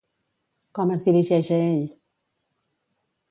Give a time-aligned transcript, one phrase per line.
[0.77, 1.85] Com es dirigeix a ell?